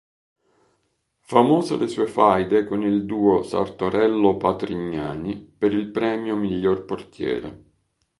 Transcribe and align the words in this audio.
Famose 1.27 1.77
le 1.77 1.87
sue 1.87 2.07
faide 2.07 2.65
con 2.65 2.81
il 2.81 3.05
duo 3.05 3.43
Sartorello-Patrignani 3.43 5.37
per 5.55 5.73
il 5.73 5.91
premio 5.91 6.35
miglior 6.35 6.85
portiere. 6.85 7.63